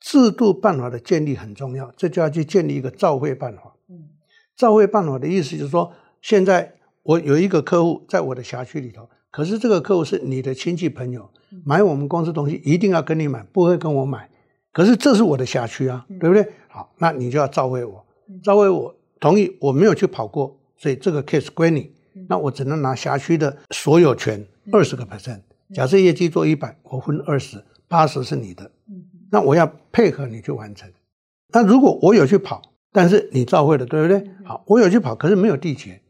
[0.00, 3.72] 制度办法的建立很重要，这就要去建立一个照会办法。
[4.56, 5.92] 嗯，照会办好的意思就是说，
[6.22, 11.28] 现在我有一个客户在我的辖区里头，可是这个客户是你的亲戚朋友，
[11.64, 14.28] 买我们公司东西一定要跟你买，不会跟我买。
[14.72, 16.46] 可是这是我的辖区啊，对不对？
[16.68, 18.04] 好，那你就要照会我，
[18.42, 21.92] 照会我同意，我没有去跑过，所以这个 case 归你，
[22.28, 25.40] 那我只能拿辖区的所有权二十个 percent。
[25.74, 28.70] 假设业绩做一百，我分二十，八十是你的，
[29.30, 30.90] 那我要配合你去完成。
[31.48, 32.60] 那如果我有去跑，
[32.96, 34.24] 但是你照会了，对不对？
[34.42, 36.00] 好，我有去跑，可是没有缔结，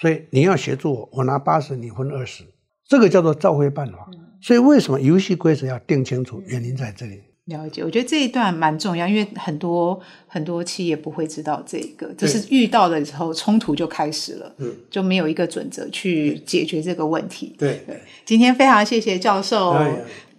[0.00, 2.42] 所以你要协助我，我拿八十，你分二十，
[2.88, 4.10] 这个叫做照会办法。
[4.40, 6.42] 所以为什么游戏规则要定清楚？
[6.48, 7.20] 原因在这里。
[7.44, 17.54] 了解，我觉得这一段蛮重要，因为很多很多企业不会知道这个，就是遇到的时候冲突就开始了，嗯，就没有一个准则去解决这个问题。
[17.56, 19.76] 对对，今天非常谢谢教授。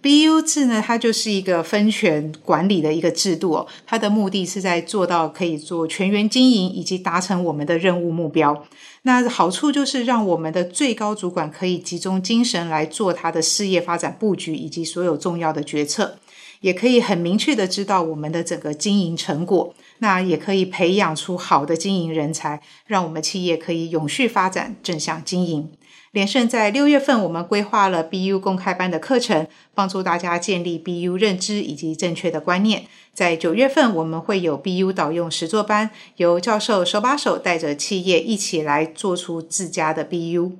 [0.04, 8.66] BU 制呢，它就是一个分权管理的一个制度哦，它的目的是在做到可以做全员经营以及达成我们的任务目标。
[9.04, 16.18] 那好处就是让我们的最高主管可以集中精神来做他的事业发展布局以及所有重要的决策。
[16.60, 25.70] 也可以很明确的知道我们的整个经营成果，那也可以培养出好的经营人才，让我们企业可以永续发展、正向经营。
[26.14, 32.84] 连胜在六月份，我们规划了 BU 公开班的课程，帮助大家建立 BU 认知以及正确的观念。
[33.12, 40.52] 在九月份，我们会有 BU 导用实作班，由教授手把手带着企业一起来做出自家的 BU。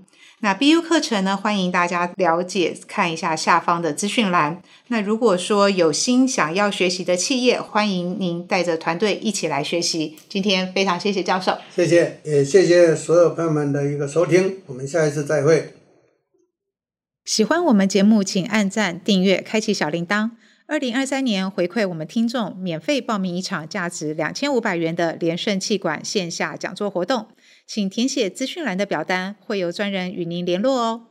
[0.45, 4.61] 那 BU 课程呢，欢迎大家了解，看一下下方的资讯栏。
[4.89, 10.19] 那如果说有心想要学习的企业，欢迎您带着团队一起来学习。
[10.29, 15.73] 今天非常谢谢教授，谢谢，也谢谢所有朋友们的一个收听，我们下一次再会。
[17.25, 20.33] 喜欢我们节目，请按赞、订阅、开启小铃铛。
[20.67, 27.29] 二零二三年回馈我们听众，免费报名一场价值两千五百元的联圣企管线下讲座活动。
[27.67, 31.07] 请填写资讯栏的表单，会有专人与您联络哦。